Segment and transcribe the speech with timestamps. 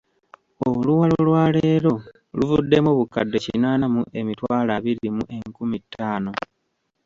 [0.67, 1.93] Oluwalo lwaleero
[2.37, 6.31] luvuddemu obukadde kinaana mu emitwalo abiri mu enkumi ttaano.